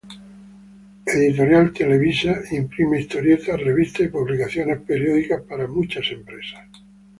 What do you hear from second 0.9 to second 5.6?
Editorial Televisa imprime historietas, revistas y publicaciones periódicas